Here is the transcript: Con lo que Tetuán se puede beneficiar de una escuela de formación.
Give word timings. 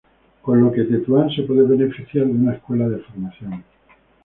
Con 0.41 0.59
lo 0.59 0.71
que 0.71 0.85
Tetuán 0.85 1.29
se 1.29 1.43
puede 1.43 1.61
beneficiar 1.61 2.25
de 2.25 2.31
una 2.31 2.55
escuela 2.55 2.89
de 2.89 2.97
formación. 2.97 3.63